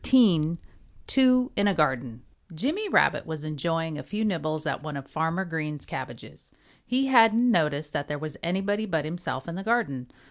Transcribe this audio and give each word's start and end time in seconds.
XIII 0.03 0.57
TWO 1.05 1.51
IN 1.55 1.67
A 1.67 1.75
GARDEN 1.75 2.23
Jimmy 2.55 2.89
Rabbit 2.89 3.27
was 3.27 3.43
enjoying 3.43 3.99
a 3.99 4.03
few 4.03 4.25
nibbles 4.25 4.65
at 4.65 4.81
one 4.81 4.97
of 4.97 5.05
Farmer 5.07 5.45
Green's 5.45 5.85
cabbages. 5.85 6.51
He 6.83 7.05
hadn't 7.05 7.51
noticed 7.51 7.93
that 7.93 8.07
there 8.07 8.17
was 8.17 8.35
anybody 8.41 8.87
but 8.87 9.05
himself 9.05 9.47
in 9.47 9.53
the 9.53 9.63
garden. 9.63 10.09